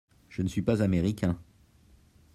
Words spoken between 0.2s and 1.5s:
Je ne suis pas américain.